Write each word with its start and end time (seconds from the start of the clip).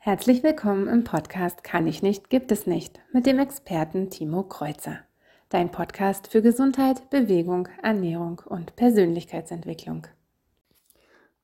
Herzlich 0.00 0.44
willkommen 0.44 0.86
im 0.86 1.02
Podcast 1.02 1.64
Kann 1.64 1.88
ich 1.88 2.02
nicht, 2.02 2.30
gibt 2.30 2.52
es 2.52 2.68
nicht 2.68 3.00
mit 3.12 3.26
dem 3.26 3.40
Experten 3.40 4.10
Timo 4.10 4.44
Kreuzer. 4.44 5.00
Dein 5.48 5.72
Podcast 5.72 6.28
für 6.28 6.40
Gesundheit, 6.40 7.10
Bewegung, 7.10 7.68
Ernährung 7.82 8.40
und 8.46 8.76
Persönlichkeitsentwicklung. 8.76 10.06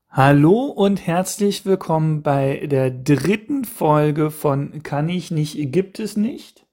Hallo 0.08 0.66
und 0.66 1.04
herzlich 1.04 1.66
willkommen 1.66 2.22
bei 2.22 2.68
der 2.68 2.92
dritten 2.92 3.64
Folge 3.64 4.30
von 4.30 4.84
Kann 4.84 5.08
ich 5.08 5.32
nicht, 5.32 5.72
gibt 5.72 5.98
es 5.98 6.16
nicht. 6.16 6.64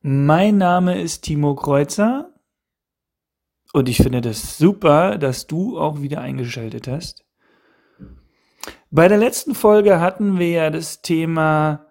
Mein 0.00 0.56
Name 0.56 1.00
ist 1.00 1.22
Timo 1.22 1.56
Kreuzer 1.56 2.32
und 3.72 3.88
ich 3.88 3.96
finde 3.96 4.20
das 4.20 4.56
super, 4.56 5.18
dass 5.18 5.48
du 5.48 5.80
auch 5.80 6.00
wieder 6.00 6.20
eingeschaltet 6.20 6.86
hast. 6.86 7.27
Bei 8.90 9.08
der 9.08 9.18
letzten 9.18 9.54
Folge 9.54 10.00
hatten 10.00 10.38
wir 10.38 10.48
ja 10.48 10.70
das 10.70 11.02
Thema, 11.02 11.86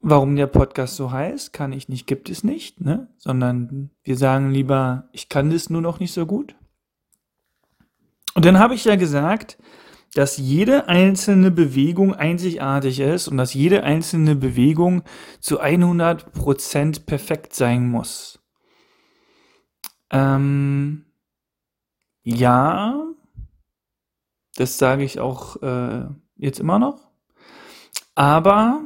warum 0.00 0.36
der 0.36 0.46
Podcast 0.46 0.96
so 0.96 1.10
heißt. 1.10 1.52
Kann 1.52 1.72
ich 1.72 1.88
nicht, 1.88 2.06
gibt 2.06 2.30
es 2.30 2.44
nicht, 2.44 2.80
ne? 2.80 3.08
Sondern 3.18 3.90
wir 4.04 4.16
sagen 4.16 4.50
lieber, 4.50 5.08
ich 5.12 5.28
kann 5.28 5.50
das 5.50 5.68
nur 5.68 5.82
noch 5.82 5.98
nicht 5.98 6.12
so 6.12 6.24
gut. 6.24 6.54
Und 8.34 8.44
dann 8.44 8.58
habe 8.58 8.74
ich 8.74 8.84
ja 8.84 8.96
gesagt, 8.96 9.58
dass 10.14 10.36
jede 10.36 10.88
einzelne 10.88 11.50
Bewegung 11.50 12.14
einzigartig 12.14 13.00
ist 13.00 13.26
und 13.28 13.36
dass 13.36 13.52
jede 13.52 13.82
einzelne 13.82 14.36
Bewegung 14.36 15.02
zu 15.40 15.60
100% 15.60 17.06
perfekt 17.06 17.54
sein 17.54 17.88
muss. 17.88 18.38
Ähm, 20.10 21.06
ja, 22.22 23.05
das 24.56 24.78
sage 24.78 25.04
ich 25.04 25.20
auch 25.20 25.62
äh, 25.62 26.06
jetzt 26.36 26.60
immer 26.60 26.78
noch. 26.78 27.10
Aber 28.14 28.82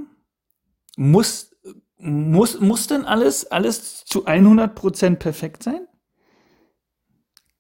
muss, 0.97 1.57
muss, 1.97 2.61
muss 2.61 2.89
denn 2.89 3.05
alles, 3.05 3.47
alles 3.47 4.05
zu 4.05 4.27
100% 4.27 5.17
perfekt 5.17 5.63
sein? 5.63 5.87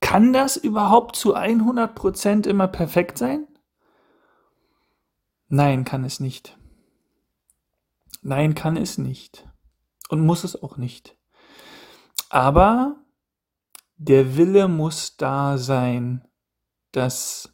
Kann 0.00 0.33
das 0.33 0.56
überhaupt 0.56 1.14
zu 1.14 1.36
100% 1.36 2.48
immer 2.48 2.67
perfekt 2.67 3.17
sein? 3.17 3.47
Nein, 5.48 5.84
kann 5.84 6.05
es 6.05 6.19
nicht. 6.19 6.58
Nein, 8.22 8.55
kann 8.55 8.77
es 8.77 8.98
nicht. 8.98 9.48
Und 10.08 10.27
muss 10.27 10.42
es 10.42 10.61
auch 10.61 10.77
nicht. 10.77 11.17
Aber 12.28 12.97
der 13.97 14.36
Wille 14.36 14.67
muss 14.67 15.17
da 15.17 15.58
sein, 15.58 16.27
dass 16.92 17.52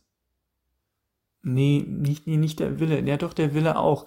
Nee, 1.47 1.85
nicht, 1.87 2.27
nee, 2.27 2.39
nicht 2.39 2.59
der 2.59 2.81
Wille. 2.81 3.01
Ja, 3.09 3.17
doch, 3.17 3.33
der 3.33 3.55
Wille 3.55 3.79
auch. 3.79 4.07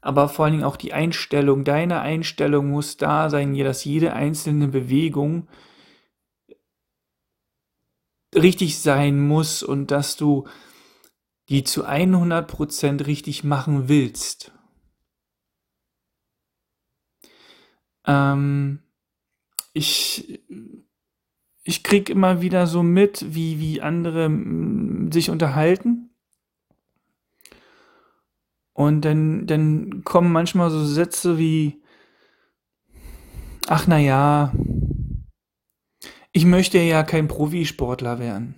Aber 0.00 0.28
vor 0.28 0.44
allen 0.44 0.54
Dingen 0.54 0.64
auch 0.64 0.76
die 0.76 0.92
Einstellung. 0.92 1.62
Deine 1.62 2.00
Einstellung 2.00 2.68
muss 2.70 2.96
da 2.96 3.30
sein, 3.30 3.56
dass 3.56 3.84
jede 3.84 4.12
einzelne 4.12 4.66
Bewegung 4.66 5.46
richtig 8.34 8.80
sein 8.80 9.20
muss 9.24 9.62
und 9.62 9.92
dass 9.92 10.16
du 10.16 10.48
die 11.48 11.62
zu 11.62 11.86
100% 11.86 13.06
richtig 13.06 13.44
machen 13.44 13.88
willst. 13.88 14.50
Ähm, 18.04 18.80
ich, 19.72 20.42
ich 21.62 21.84
krieg 21.84 22.10
immer 22.10 22.42
wieder 22.42 22.66
so 22.66 22.82
mit, 22.82 23.32
wie, 23.32 23.60
wie 23.60 23.80
andere 23.80 24.28
sich 25.12 25.30
unterhalten 25.30 26.09
und 28.80 29.02
dann, 29.02 29.46
dann 29.46 30.04
kommen 30.04 30.32
manchmal 30.32 30.70
so 30.70 30.82
Sätze 30.82 31.36
wie, 31.36 31.82
ach 33.66 33.86
na 33.86 33.98
ja, 33.98 34.54
ich 36.32 36.46
möchte 36.46 36.78
ja 36.78 37.02
kein 37.02 37.28
Profisportler 37.28 38.18
werden. 38.18 38.54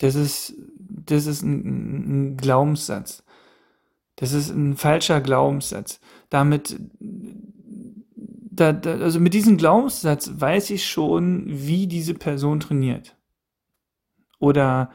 Das 0.00 0.16
ist, 0.16 0.54
das 0.76 1.26
ist 1.26 1.42
ein, 1.42 2.32
ein 2.32 2.36
Glaubenssatz. 2.36 3.22
Das 4.16 4.32
ist 4.32 4.50
ein 4.50 4.76
falscher 4.76 5.20
Glaubenssatz. 5.20 6.00
Damit, 6.28 6.76
da, 6.98 8.72
da, 8.72 8.98
also 8.98 9.20
mit 9.20 9.34
diesem 9.34 9.56
Glaubenssatz 9.56 10.32
weiß 10.34 10.70
ich 10.70 10.84
schon, 10.84 11.44
wie 11.46 11.86
diese 11.86 12.14
Person 12.14 12.58
trainiert. 12.58 13.16
Oder, 14.40 14.90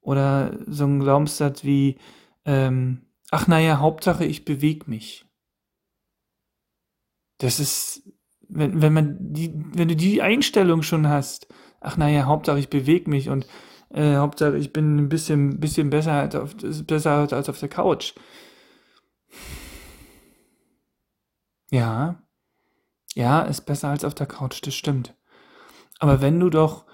oder 0.00 0.56
so 0.68 0.84
ein 0.84 1.00
Glaubenssatz 1.00 1.64
wie, 1.64 1.98
ähm, 2.46 3.02
ach 3.30 3.46
naja, 3.48 3.80
Hauptsache 3.80 4.24
ich 4.24 4.44
bewege 4.44 4.88
mich. 4.88 5.26
Das 7.38 7.60
ist, 7.60 8.02
wenn, 8.48 8.80
wenn 8.80 8.92
man 8.92 9.16
die, 9.20 9.52
wenn 9.74 9.88
du 9.88 9.96
die 9.96 10.22
Einstellung 10.22 10.82
schon 10.82 11.08
hast, 11.08 11.48
ach 11.80 11.96
naja, 11.96 12.24
Hauptsache 12.24 12.58
ich 12.58 12.70
bewege 12.70 13.10
mich 13.10 13.28
und 13.28 13.46
äh, 13.90 14.16
Hauptsache 14.16 14.56
ich 14.56 14.72
bin 14.72 14.96
ein 14.96 15.08
bisschen, 15.08 15.60
bisschen 15.60 15.90
besser, 15.90 16.12
als 16.12 16.34
auf, 16.34 16.54
besser 16.86 17.32
als 17.32 17.48
auf 17.48 17.58
der 17.58 17.68
Couch. 17.68 18.14
Ja, 21.70 22.22
ja, 23.14 23.42
ist 23.42 23.62
besser 23.62 23.88
als 23.88 24.04
auf 24.04 24.14
der 24.14 24.26
Couch, 24.26 24.60
das 24.64 24.74
stimmt. 24.74 25.14
Aber 25.98 26.20
wenn 26.20 26.38
du 26.38 26.50
doch 26.50 26.86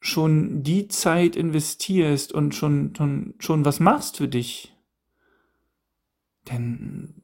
schon 0.00 0.62
die 0.62 0.88
Zeit 0.88 1.34
investierst 1.34 2.32
und 2.32 2.54
schon, 2.54 2.94
schon, 2.94 3.34
schon 3.38 3.64
was 3.64 3.80
machst 3.80 4.18
für 4.18 4.28
dich, 4.28 4.75
dann 6.46 7.22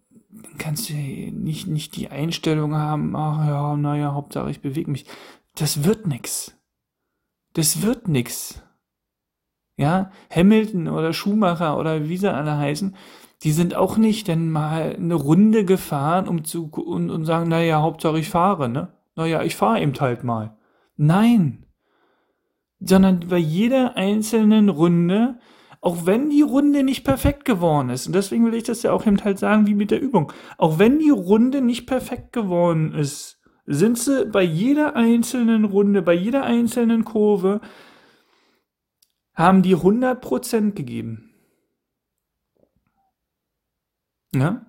kannst 0.59 0.91
du 0.91 0.95
nicht, 0.95 1.67
nicht 1.67 1.97
die 1.97 2.11
Einstellung 2.11 2.75
haben, 2.75 3.17
ach 3.17 3.47
ja, 3.47 3.77
naja, 3.77 4.13
Hauptsache 4.13 4.51
ich 4.51 4.61
bewege 4.61 4.91
mich. 4.91 5.07
Das 5.55 5.85
wird 5.85 6.07
nix. 6.07 6.57
Das 7.55 7.83
wird 7.83 8.09
nix. 8.09 8.63
Ja, 9.77 10.11
Hamilton 10.31 10.89
oder 10.89 11.13
Schumacher 11.13 11.79
oder 11.79 12.09
wie 12.09 12.17
sie 12.17 12.33
alle 12.33 12.57
heißen, 12.57 12.95
die 13.43 13.53
sind 13.53 13.75
auch 13.75 13.97
nicht 13.97 14.29
dann 14.29 14.51
mal 14.51 14.95
eine 14.97 15.15
Runde 15.15 15.65
gefahren, 15.65 16.29
um 16.29 16.45
zu 16.45 16.67
und, 16.67 17.11
und 17.11 17.25
sagen, 17.25 17.49
naja, 17.49 17.81
Hauptsache 17.81 18.19
ich 18.19 18.29
fahre, 18.29 18.69
ne? 18.69 18.93
Naja, 19.17 19.43
ich 19.43 19.57
fahre 19.57 19.81
eben 19.81 19.99
halt 20.01 20.25
mal. 20.25 20.57
Nein. 20.97 21.67
Sondern 22.81 23.21
bei 23.29 23.39
jeder 23.39 23.97
einzelnen 23.97 24.69
Runde 24.69 25.39
auch 25.83 26.07
wenn 26.07 26.31
die 26.31 26.43
Runde 26.43 26.85
nicht 26.85 27.05
perfekt 27.05 27.45
geworden 27.45 27.91
ist, 27.91 28.07
und 28.07 28.15
deswegen 28.15 28.47
will 28.47 28.55
ich 28.55 28.63
das 28.63 28.83
ja 28.85 28.93
auch 28.93 29.05
eben 29.05 29.23
halt 29.23 29.39
sagen, 29.39 29.67
wie 29.67 29.75
mit 29.75 29.91
der 29.91 30.01
Übung, 30.01 30.33
auch 30.57 30.79
wenn 30.79 31.01
die 31.01 31.11
Runde 31.11 31.61
nicht 31.61 31.87
perfekt 31.87 32.33
geworden 32.33 32.95
ist, 32.95 33.41
sind 33.67 33.99
sie 33.99 34.25
bei 34.27 34.43
jeder 34.43 34.95
einzelnen 34.97 35.65
Runde, 35.65 36.01
bei 36.01 36.15
jeder 36.15 36.45
einzelnen 36.45 37.05
Kurve, 37.05 37.61
haben 39.35 39.63
die 39.63 39.77
100% 39.77 40.73
gegeben. 40.73 41.35
Ja? 44.35 44.67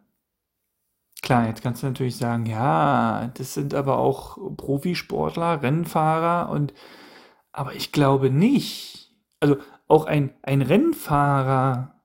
Klar, 1.22 1.48
jetzt 1.48 1.62
kannst 1.62 1.84
du 1.84 1.88
natürlich 1.88 2.18
sagen, 2.18 2.48
ja, 2.48 3.32
das 3.36 3.54
sind 3.54 3.76
aber 3.76 4.00
auch 4.00 4.38
Profisportler, 4.58 5.62
Rennfahrer 5.62 6.50
und, 6.50 6.74
aber 7.52 7.76
ich 7.76 7.92
glaube 7.92 8.32
nicht. 8.32 9.16
Also 9.40 9.58
auch 9.94 10.06
ein, 10.06 10.34
ein 10.42 10.64
Rennfahrer 10.64 12.02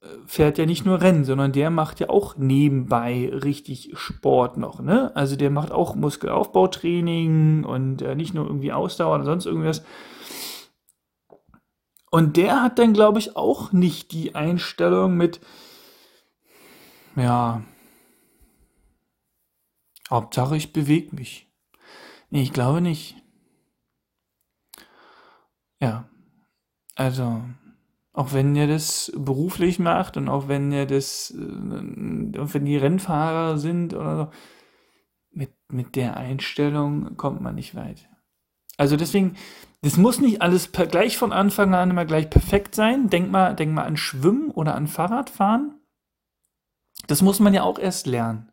äh, 0.00 0.06
fährt 0.26 0.56
ja 0.56 0.66
nicht 0.66 0.86
nur 0.86 1.00
Rennen, 1.00 1.24
sondern 1.24 1.50
der 1.50 1.70
macht 1.70 1.98
ja 1.98 2.08
auch 2.08 2.36
nebenbei 2.36 3.28
richtig 3.32 3.90
Sport 3.94 4.56
noch, 4.56 4.80
ne? 4.80 5.10
Also 5.16 5.34
der 5.34 5.50
macht 5.50 5.72
auch 5.72 5.96
Muskelaufbautraining 5.96 7.64
und 7.64 8.02
äh, 8.02 8.14
nicht 8.14 8.34
nur 8.34 8.46
irgendwie 8.46 8.72
Ausdauer 8.72 9.16
oder 9.16 9.24
sonst 9.24 9.46
irgendwas. 9.46 9.84
Und 12.10 12.36
der 12.36 12.62
hat 12.62 12.78
dann, 12.78 12.92
glaube 12.92 13.18
ich, 13.18 13.36
auch 13.36 13.72
nicht 13.72 14.12
die 14.12 14.36
Einstellung 14.36 15.16
mit, 15.16 15.40
ja, 17.16 17.62
Hauptsache 20.08 20.56
ich 20.56 20.72
bewege 20.72 21.16
mich. 21.16 21.48
Nee, 22.30 22.42
ich 22.42 22.52
glaube 22.52 22.80
nicht. 22.80 23.16
Ja, 25.80 26.08
also, 26.94 27.42
auch 28.12 28.32
wenn 28.32 28.54
ihr 28.54 28.66
das 28.66 29.12
beruflich 29.16 29.78
macht 29.78 30.16
und 30.16 30.28
auch 30.28 30.48
wenn 30.48 30.70
ihr 30.72 30.86
das, 30.86 31.32
äh, 31.32 31.38
wenn 31.38 32.64
die 32.64 32.76
Rennfahrer 32.76 33.58
sind 33.58 33.94
oder 33.94 34.16
so, 34.16 34.30
mit, 35.30 35.52
mit 35.68 35.96
der 35.96 36.16
Einstellung 36.16 37.16
kommt 37.16 37.40
man 37.40 37.56
nicht 37.56 37.74
weit. 37.74 38.08
Also 38.76 38.96
deswegen, 38.96 39.36
das 39.82 39.96
muss 39.96 40.20
nicht 40.20 40.42
alles 40.42 40.68
per, 40.68 40.86
gleich 40.86 41.18
von 41.18 41.32
Anfang 41.32 41.74
an 41.74 41.90
immer 41.90 42.04
gleich 42.04 42.30
perfekt 42.30 42.74
sein. 42.74 43.10
Denk 43.10 43.30
mal, 43.30 43.54
denk 43.54 43.72
mal 43.72 43.84
an 43.84 43.96
Schwimmen 43.96 44.50
oder 44.50 44.74
an 44.74 44.86
Fahrradfahren. 44.86 45.80
Das 47.06 47.22
muss 47.22 47.40
man 47.40 47.52
ja 47.52 47.62
auch 47.62 47.78
erst 47.78 48.06
lernen. 48.06 48.50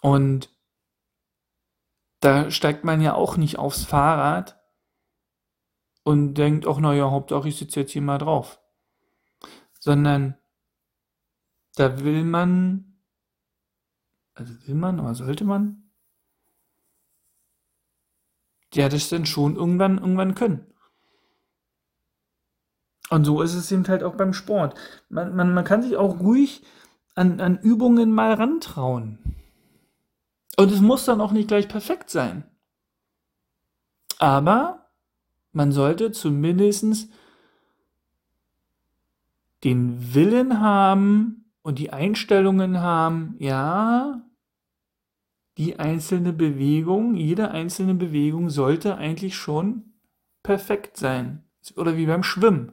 Und 0.00 0.50
da 2.20 2.50
steigt 2.50 2.84
man 2.84 3.00
ja 3.00 3.14
auch 3.14 3.36
nicht 3.36 3.58
aufs 3.58 3.84
Fahrrad 3.84 4.63
und 6.04 6.34
denkt, 6.34 6.66
ach 6.68 6.78
naja, 6.78 7.10
Hauptsache 7.10 7.48
ich 7.48 7.56
sitze 7.56 7.80
jetzt 7.80 7.92
hier 7.92 8.02
mal 8.02 8.18
drauf. 8.18 8.60
Sondern 9.80 10.36
da 11.74 12.04
will 12.04 12.24
man, 12.24 12.96
also 14.34 14.54
will 14.66 14.74
man 14.76 15.00
oder 15.00 15.14
sollte 15.14 15.44
man, 15.44 15.90
ja, 18.72 18.88
das 18.88 19.08
dann 19.08 19.26
schon 19.26 19.56
irgendwann, 19.56 19.98
irgendwann 19.98 20.34
können. 20.34 20.66
Und 23.10 23.24
so 23.24 23.42
ist 23.42 23.54
es 23.54 23.70
eben 23.70 23.86
halt 23.86 24.02
auch 24.02 24.14
beim 24.14 24.32
Sport. 24.32 24.78
Man, 25.08 25.36
man, 25.36 25.54
man 25.54 25.64
kann 25.64 25.82
sich 25.82 25.96
auch 25.96 26.20
ruhig 26.20 26.64
an, 27.14 27.40
an 27.40 27.58
Übungen 27.58 28.12
mal 28.12 28.34
rantrauen. 28.34 29.18
Und 30.56 30.72
es 30.72 30.80
muss 30.80 31.04
dann 31.04 31.20
auch 31.20 31.32
nicht 31.32 31.48
gleich 31.48 31.68
perfekt 31.68 32.10
sein. 32.10 32.44
Aber 34.18 34.83
man 35.54 35.72
sollte 35.72 36.12
zumindest 36.12 37.10
den 39.62 40.14
Willen 40.14 40.60
haben 40.60 41.50
und 41.62 41.78
die 41.78 41.90
Einstellungen 41.90 42.80
haben, 42.80 43.36
ja, 43.38 44.22
die 45.56 45.78
einzelne 45.78 46.32
Bewegung, 46.32 47.14
jede 47.14 47.50
einzelne 47.50 47.94
Bewegung 47.94 48.50
sollte 48.50 48.96
eigentlich 48.96 49.36
schon 49.36 49.94
perfekt 50.42 50.96
sein. 50.96 51.44
Oder 51.76 51.96
wie 51.96 52.06
beim 52.06 52.22
Schwimmen. 52.22 52.72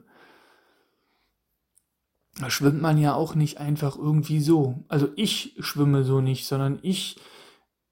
Da 2.38 2.50
schwimmt 2.50 2.82
man 2.82 2.98
ja 2.98 3.14
auch 3.14 3.34
nicht 3.34 3.58
einfach 3.58 3.96
irgendwie 3.96 4.40
so. 4.40 4.84
Also 4.88 5.08
ich 5.16 5.54
schwimme 5.60 6.04
so 6.04 6.20
nicht, 6.20 6.46
sondern 6.46 6.78
ich 6.82 7.18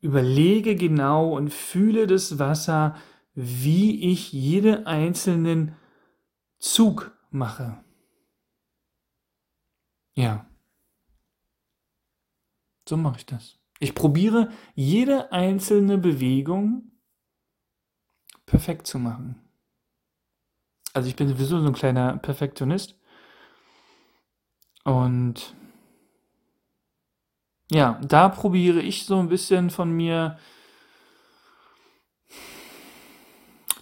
überlege 0.00 0.76
genau 0.76 1.36
und 1.36 1.52
fühle 1.52 2.06
das 2.06 2.38
Wasser, 2.38 2.96
wie 3.35 4.11
ich 4.11 4.32
jeden 4.32 4.87
einzelnen 4.87 5.77
Zug 6.59 7.17
mache. 7.31 7.82
Ja. 10.15 10.47
So 12.88 12.97
mache 12.97 13.19
ich 13.19 13.27
das. 13.27 13.59
Ich 13.79 13.94
probiere 13.94 14.50
jede 14.75 15.32
einzelne 15.32 15.97
Bewegung 15.97 16.91
perfekt 18.47 18.87
zu 18.87 18.99
machen. 18.99 19.37
Also 20.93 21.09
ich 21.09 21.17
bin 21.17 21.29
sowieso 21.29 21.61
so 21.61 21.67
ein 21.67 21.73
kleiner 21.73 22.19
Perfektionist. 22.19 22.97
Und 24.85 25.55
ja, 27.71 28.00
da 28.05 28.29
probiere 28.29 28.81
ich 28.81 29.06
so 29.06 29.19
ein 29.21 29.29
bisschen 29.29 29.71
von 29.71 29.93
mir 29.93 30.38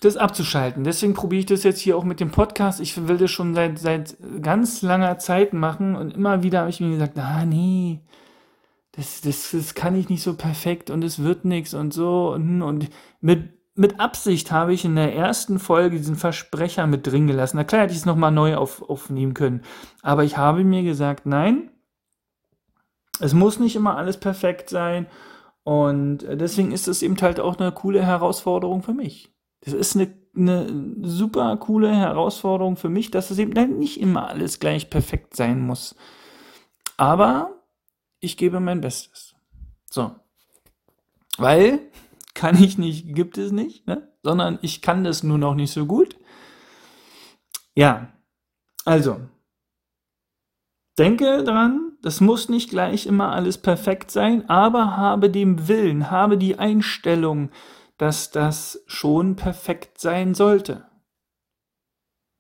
das 0.01 0.17
abzuschalten. 0.17 0.85
Deswegen 0.85 1.15
probiere 1.15 1.41
ich 1.41 1.47
das 1.47 1.63
jetzt 1.63 1.81
hier 1.81 1.97
auch 1.97 2.05
mit 2.05 2.21
dem 2.21 2.31
Podcast. 2.31 2.81
Ich 2.81 3.09
will 3.09 3.19
das 3.19 3.31
schon 3.31 3.55
seit, 3.55 3.79
seit 3.79 4.17
ganz 4.43 4.83
langer 4.83 5.19
Zeit 5.19 5.53
machen 5.53 5.97
und 5.97 6.15
immer 6.15 6.43
wieder 6.43 6.61
habe 6.61 6.71
ich 6.71 6.81
mir 6.81 6.91
gesagt, 6.91 7.19
ah 7.19 7.45
nee, 7.45 8.01
das, 8.93 9.21
das, 9.21 9.51
das 9.53 9.75
kann 9.75 9.95
ich 9.95 10.09
nicht 10.09 10.23
so 10.23 10.35
perfekt 10.35 10.91
und 10.91 11.05
es 11.05 11.23
wird 11.23 11.45
nichts 11.45 11.75
und 11.75 11.93
so 11.93 12.33
und, 12.33 12.63
und 12.63 12.89
mit 13.21 13.59
mit 13.79 14.01
Absicht 14.01 14.51
habe 14.51 14.75
ich 14.75 14.85
in 14.85 14.97
der 14.97 15.15
ersten 15.15 15.61
Folge 15.61 15.99
diesen 15.99 16.17
Versprecher 16.17 16.89
mit 16.89 17.07
drin 17.07 17.29
gelassen. 17.29 17.59
Na 17.59 17.65
klar 17.65 17.83
hätte 17.83 17.93
ich 17.93 18.01
es 18.01 18.07
nochmal 18.07 18.33
neu 18.33 18.57
auf, 18.57 18.83
aufnehmen 18.83 19.35
können. 19.35 19.63
Aber 20.03 20.25
ich 20.25 20.37
habe 20.37 20.65
mir 20.65 20.83
gesagt, 20.83 21.27
nein, 21.27 21.71
es 23.21 23.35
muss 23.35 23.61
nicht 23.61 23.77
immer 23.77 23.97
alles 23.97 24.19
perfekt 24.19 24.69
sein. 24.69 25.07
Und 25.63 26.19
deswegen 26.29 26.73
ist 26.73 26.89
es 26.89 27.03
eben 27.03 27.17
halt 27.21 27.39
auch 27.39 27.59
eine 27.59 27.71
coole 27.71 28.05
Herausforderung 28.05 28.83
für 28.83 28.95
mich. 28.95 29.33
Das 29.61 29.75
ist 29.75 29.97
eine, 29.97 30.15
eine 30.37 30.95
super 31.03 31.57
coole 31.57 31.95
Herausforderung 31.95 32.77
für 32.77 32.89
mich, 32.89 33.11
dass 33.11 33.31
es 33.31 33.39
eben 33.39 33.79
nicht 33.79 34.01
immer 34.01 34.29
alles 34.29 34.61
gleich 34.61 34.91
perfekt 34.91 35.35
sein 35.37 35.61
muss. 35.61 35.97
Aber 36.97 37.63
ich 38.21 38.37
gebe 38.37 38.61
mein 38.61 38.81
Bestes. 38.81 39.35
So. 39.91 40.13
Weil 41.39 41.81
kann 42.35 42.63
ich 42.63 42.79
nicht, 42.79 43.15
gibt 43.15 43.39
es 43.39 43.53
nicht, 43.53 43.87
ne? 43.87 44.09
sondern 44.23 44.59
ich 44.63 44.83
kann 44.83 45.05
das 45.05 45.23
nur 45.23 45.39
noch 45.39 45.55
nicht 45.55 45.73
so 45.73 45.87
gut. 45.87 46.17
Ja, 47.75 48.13
also, 48.85 49.21
denke 50.99 51.45
dran, 51.45 51.93
das 52.03 52.21
muss 52.21 52.49
nicht 52.49 52.71
gleich 52.71 53.07
immer 53.07 53.33
alles 53.33 53.59
perfekt 53.59 54.11
sein, 54.11 54.49
aber 54.49 54.97
habe 54.97 55.31
den 55.31 55.69
Willen, 55.69 56.11
habe 56.11 56.39
die 56.39 56.59
Einstellung, 56.59 57.51
dass 57.99 58.31
das 58.31 58.83
schon 58.87 59.37
perfekt 59.37 60.01
sein 60.01 60.35
sollte. 60.35 60.89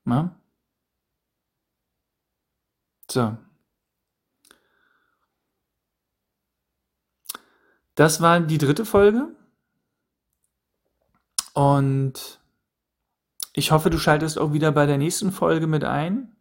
Na? 0.04 0.40
So. 3.10 3.36
Das 7.94 8.20
war 8.20 8.40
die 8.40 8.58
dritte 8.58 8.84
Folge. 8.84 9.34
Und 11.52 12.40
ich 13.52 13.72
hoffe, 13.72 13.90
du 13.90 13.98
schaltest 13.98 14.38
auch 14.38 14.52
wieder 14.52 14.70
bei 14.70 14.86
der 14.86 14.98
nächsten 14.98 15.32
Folge 15.32 15.66
mit 15.66 15.82
ein. 15.82 16.37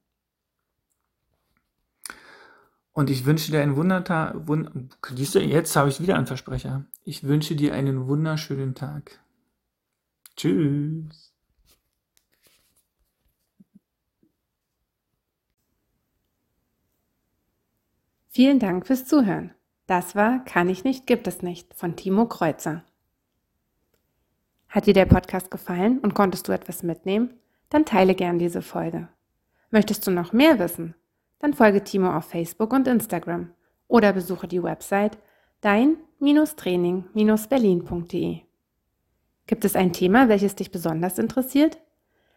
Und 2.97 3.11
ich 3.11 3.25
wünsche 3.25 3.51
dir 3.51 3.61
einen 3.61 3.75
Wundertag. 3.75 4.47
Wund 4.47 4.97
jetzt 5.15 5.75
habe 5.75 5.87
ich 5.87 6.01
wieder 6.01 6.15
einen 6.15 6.25
Versprecher. 6.25 6.85
Ich 7.03 7.25
wünsche 7.25 7.55
dir 7.55 7.75
einen 7.75 8.07
wunderschönen 8.07 8.73
Tag. 8.73 9.19
Tschüss. 10.35 11.31
Vielen 18.29 18.57
Dank 18.57 18.87
fürs 18.87 19.05
Zuhören. 19.05 19.53
Das 19.85 20.15
war 20.15 20.43
Kann 20.43 20.67
ich 20.67 20.83
nicht, 20.83 21.05
gibt 21.05 21.27
es 21.27 21.43
nicht 21.43 21.75
von 21.75 21.97
Timo 21.97 22.25
Kreuzer. 22.25 22.83
Hat 24.69 24.87
dir 24.87 24.95
der 24.95 25.05
Podcast 25.05 25.51
gefallen 25.51 25.99
und 25.99 26.15
konntest 26.15 26.47
du 26.47 26.51
etwas 26.51 26.81
mitnehmen? 26.81 27.35
Dann 27.69 27.85
teile 27.85 28.15
gern 28.15 28.39
diese 28.39 28.63
Folge. 28.63 29.07
Möchtest 29.69 30.07
du 30.07 30.09
noch 30.09 30.33
mehr 30.33 30.57
wissen? 30.57 30.95
Dann 31.39 31.53
folge 31.53 31.83
Timo 31.83 32.15
auf 32.15 32.25
Facebook 32.25 32.71
und 32.73 32.87
Instagram 32.87 33.51
oder 33.87 34.13
besuche 34.13 34.47
die 34.47 34.63
Website 34.63 35.17
dein-training-berlin.de. 35.61 38.39
Gibt 39.47 39.65
es 39.65 39.75
ein 39.75 39.91
Thema, 39.93 40.29
welches 40.29 40.55
dich 40.55 40.71
besonders 40.71 41.19
interessiert? 41.19 41.77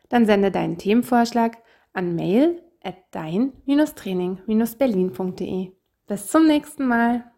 Dann 0.09 0.27
sende 0.27 0.51
deinen 0.51 0.79
Themenvorschlag 0.79 1.59
an 1.93 2.15
mail 2.15 2.63
at 2.83 2.97
dein-training-berlin.de. 3.11 5.73
Bis 6.07 6.29
zum 6.29 6.47
nächsten 6.47 6.87
Mal. 6.87 7.30